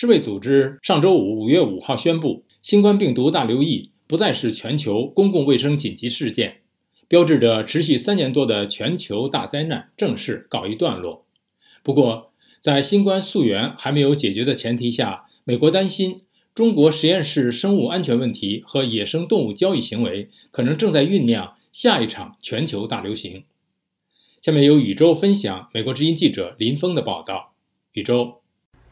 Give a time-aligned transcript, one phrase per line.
[0.00, 6.62] 世卫组织上周五五月五号宣布，新冠病毒大流疫不再是全球公共卫生紧急事件，
[7.06, 11.26] 标志着持续三年多的全球大灾难正式告一段落。
[11.82, 16.22] 不过，在新冠溯源还没有解决的前提下，美国担心
[16.54, 23.44] 中国实验室生物安全问题和野生动物交易行为可能正在酝酿下一场全球大流行。
[24.40, 27.52] 下面由宇宙分享美国之音记者林峰的报道。
[27.92, 28.40] 宇宙，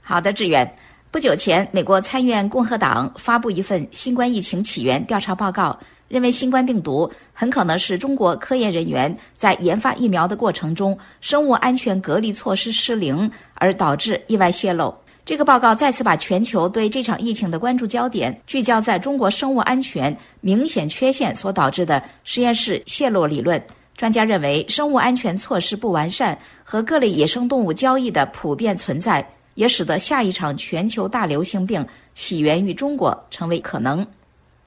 [0.00, 0.74] 好的，志远。
[1.14, 5.78] 不久前，美国参院共和党发布一份新冠疫情起源调查报告，
[6.08, 14.92] 认为新冠病毒很可能是中国科研人员在研发疫苗的过程中生物安全隔离措施失灵而导致意外泄露。
[15.24, 23.62] 这个报告再次把全球对这场疫情的关注焦点聚焦在中国生物安全明显缺陷所导致的实验室泄露理论。
[23.96, 29.24] 专家认为，生物安全措施不完善和各类野生动物交易的普遍存在。
[29.54, 34.06] 也使得下一场全球大流行病起源于中国成为可能。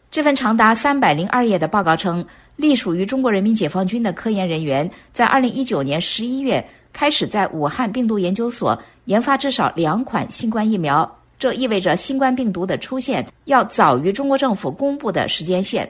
[0.09, 2.25] 这份长达三百零二页的报告称，
[2.55, 15.87] 隶属于中国人民解放军的科研人员在二零一九年十一月开始在武汉病毒研究所研发至少两款新冠疫苗，这意味着新冠病毒的出现要早于中国政府公布的时间线。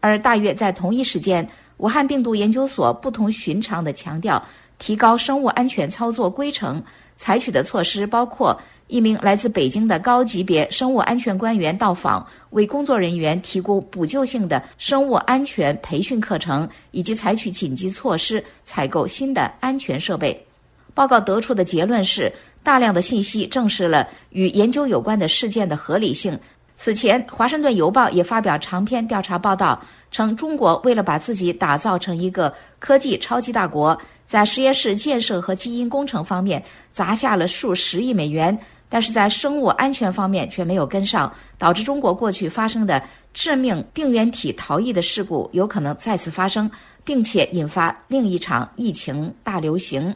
[0.00, 4.42] 而大约在同一时间，武汉病毒研究所不同寻常地强调
[4.80, 6.82] 提高生物安全操作规程。
[7.16, 20.44] 采取的措施包括一名来自北京的高级别生物安全官员到访，为工作人员提供补救性的生物安全培训课程，以及采取紧急措施采购新的安全设备。
[20.94, 26.36] 报告得出的结论是，大量的信息证实了与研究有关的事件的合理性。
[26.74, 29.78] 此前，《华盛顿邮报》也发表长篇调查报道，
[30.10, 34.00] 称中国为了把自己打造成一个科技超级大国。
[34.30, 38.56] 在实验室建设和基因工程方面砸下了数十亿美元，
[38.88, 43.02] 但是在生物安全方面却没有跟上，导致中国过去发生的
[43.34, 46.70] 致命病原体逃逸的事故有可能再次发生，
[47.02, 50.14] 并且引发另一场疫情大流行。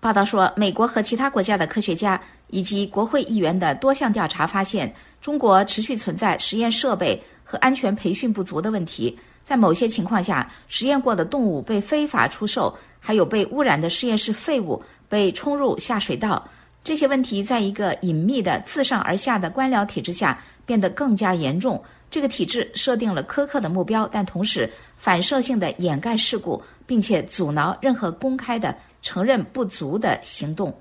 [0.00, 12.76] 报道说，美国和其他国家的科学家以及国会议员的多项调查发现，中国持续存在实验设备和安全培训不足的问题，在某些情况下，实验过的动物被非法出售。
[13.00, 16.46] 还有被污染的实验室废物被冲入下水道，
[16.84, 21.82] 这些问题在一个隐秘的自上而下的官僚体制下变得更加严重。
[22.10, 30.74] 这个体制设定了苛刻的目标，但同时反射性的掩盖事故，并且阻挠任何公开的承认不足的行动。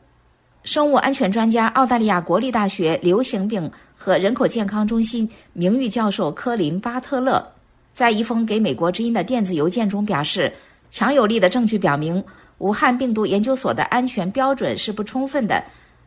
[0.64, 7.46] 生物安全专家、澳大利亚国立大学流行病和人口健康中心名誉教授科林·巴特勒
[7.94, 10.54] 在一封给美国之音的电子邮件中表示。
[10.90, 12.24] 强有力的证据表明，
[12.58, 15.64] 武汉病毒研究所的安全标准是不充分的，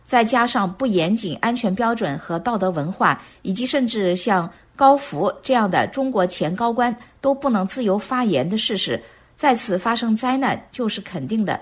[0.07, 9.01] 再加上不严谨安全标准和道德文化，以及甚至像高福这样的中国前高官都不能自由发言的事实，
[9.37, 11.61] 再次发生灾难就是肯定的。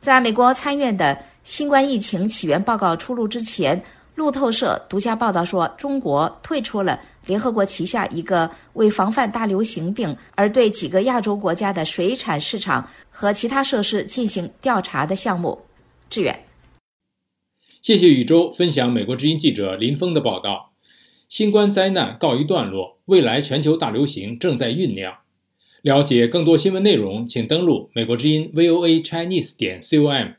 [0.00, 3.82] 在美国参院的新冠疫情起源报告出炉之前。
[4.14, 15.58] 路透社独家报道说，中国退出了联合国旗下一个为防范大流行病而对几个亚洲国家的水产市场和其他设施进行调查的项目。
[16.10, 16.44] 志远，
[17.80, 20.72] 谢谢宇宙分享美国之音记者林峰的报道。
[21.26, 25.14] 新冠灾难告一段落，未来全球大流行正在酝酿。
[25.80, 30.34] 了解更多新闻内容，请登录美国之音 VOA Chinese 点 com。